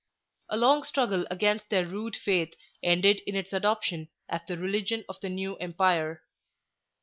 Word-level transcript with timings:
A 0.49 0.57
long 0.57 0.81
struggle 0.81 1.27
against 1.29 1.69
their 1.69 1.85
rude 1.85 2.15
faith 2.15 2.55
ended 2.81 3.21
in 3.27 3.35
its 3.35 3.53
adoption 3.53 4.09
as 4.27 4.41
the 4.47 4.57
religion 4.57 5.05
of 5.07 5.19
the 5.21 5.29
new 5.29 5.57
empire. 5.57 6.23